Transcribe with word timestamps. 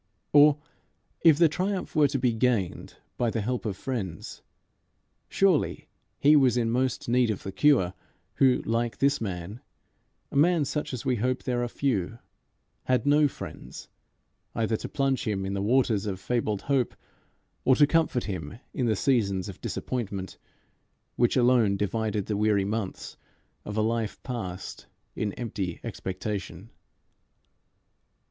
Or 0.33 0.57
if 1.23 1.37
the 1.37 1.47
triumph 1.47 1.95
were 1.95 2.07
to 2.07 2.17
be 2.17 2.33
gained 2.33 2.95
by 3.19 3.29
the 3.29 3.41
help 3.41 3.67
of 3.67 3.77
friends, 3.77 4.41
surely 5.29 5.89
he 6.17 6.35
was 6.35 6.57
in 6.57 6.71
most 6.71 7.07
need 7.07 7.29
of 7.29 7.43
the 7.43 7.51
cure 7.51 7.93
who 8.37 8.63
like 8.63 8.97
this 8.97 9.21
man 9.21 9.61
a 10.31 10.35
man 10.35 10.65
such 10.65 10.91
as 10.91 11.05
we 11.05 11.17
hope 11.17 11.43
there 11.43 11.61
are 11.61 11.67
few 11.67 12.17
had 12.85 13.05
no 13.05 13.27
friends 13.27 13.89
either 14.55 14.75
to 14.77 14.89
plunge 14.89 15.27
him 15.27 15.45
in 15.45 15.53
the 15.53 15.61
waters 15.61 16.07
of 16.07 16.19
fabled 16.19 16.63
hope, 16.63 16.95
or 17.63 17.75
to 17.75 17.85
comfort 17.85 18.23
him 18.23 18.57
in 18.73 18.87
the 18.87 18.95
seasons 18.95 19.47
of 19.49 19.61
disappointment 19.61 20.39
which 21.15 21.37
alone 21.37 21.77
divided 21.77 22.25
the 22.25 22.35
weary 22.35 22.65
months 22.65 23.17
of 23.65 23.77
a 23.77 23.81
life 23.81 24.17
passed 24.23 24.87
in 25.15 25.31
empty 25.33 25.79
expectation. 25.83 26.71